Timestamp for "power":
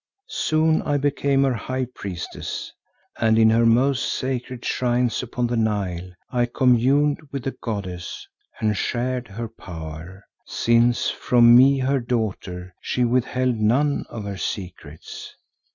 9.47-10.23